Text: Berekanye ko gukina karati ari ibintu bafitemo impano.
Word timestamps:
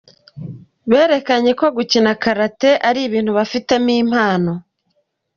Berekanye 0.91 1.51
ko 1.59 1.65
gukina 1.75 2.11
karati 2.23 2.71
ari 2.87 2.99
ibintu 3.07 3.31
bafitemo 3.37 3.91
impano. 4.01 4.51